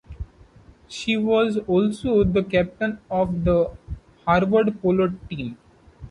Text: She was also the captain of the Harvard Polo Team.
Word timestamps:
She 0.87 1.15
was 1.15 1.57
also 1.67 2.23
the 2.23 2.41
captain 2.41 2.97
of 3.11 3.43
the 3.43 3.69
Harvard 4.25 4.81
Polo 4.81 5.13
Team. 5.29 5.59